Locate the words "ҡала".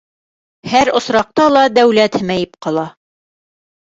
2.67-2.87